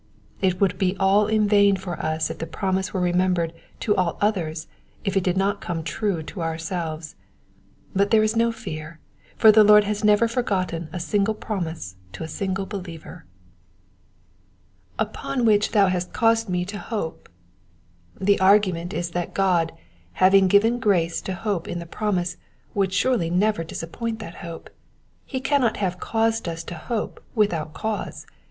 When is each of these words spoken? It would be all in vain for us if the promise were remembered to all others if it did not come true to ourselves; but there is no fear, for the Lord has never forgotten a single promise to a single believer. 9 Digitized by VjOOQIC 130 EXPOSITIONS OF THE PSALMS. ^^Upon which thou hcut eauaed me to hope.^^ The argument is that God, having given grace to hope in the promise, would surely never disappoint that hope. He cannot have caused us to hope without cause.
It 0.41 0.59
would 0.59 0.79
be 0.79 0.97
all 0.99 1.27
in 1.27 1.47
vain 1.47 1.75
for 1.75 1.99
us 2.03 2.31
if 2.31 2.39
the 2.39 2.47
promise 2.47 2.91
were 2.91 2.99
remembered 2.99 3.53
to 3.81 3.95
all 3.95 4.17
others 4.19 4.67
if 5.03 5.15
it 5.15 5.23
did 5.23 5.37
not 5.37 5.61
come 5.61 5.83
true 5.83 6.23
to 6.23 6.41
ourselves; 6.41 7.15
but 7.95 8.09
there 8.09 8.23
is 8.23 8.35
no 8.35 8.51
fear, 8.51 8.99
for 9.37 9.51
the 9.51 9.63
Lord 9.63 9.83
has 9.83 10.03
never 10.03 10.27
forgotten 10.27 10.89
a 10.91 10.99
single 10.99 11.35
promise 11.35 11.97
to 12.13 12.23
a 12.23 12.27
single 12.27 12.65
believer. 12.65 13.25
9 14.99 15.05
Digitized 15.05 15.05
by 15.05 15.05
VjOOQIC 15.05 15.05
130 15.05 15.05
EXPOSITIONS 15.05 15.05
OF 15.05 15.05
THE 15.05 15.05
PSALMS. 15.05 15.37
^^Upon 15.37 15.45
which 15.45 15.71
thou 15.73 15.89
hcut 15.89 16.09
eauaed 16.09 16.49
me 16.49 16.65
to 16.65 16.77
hope.^^ 16.79 18.25
The 18.25 18.39
argument 18.39 18.93
is 18.95 19.09
that 19.11 19.33
God, 19.35 19.71
having 20.13 20.47
given 20.47 20.79
grace 20.79 21.21
to 21.21 21.33
hope 21.35 21.67
in 21.67 21.77
the 21.77 21.85
promise, 21.85 22.37
would 22.73 22.91
surely 22.91 23.29
never 23.29 23.63
disappoint 23.63 24.17
that 24.17 24.33
hope. 24.41 24.71
He 25.27 25.39
cannot 25.39 25.77
have 25.77 25.99
caused 25.99 26.49
us 26.49 26.63
to 26.63 26.73
hope 26.73 27.21
without 27.35 27.75
cause. 27.75 28.25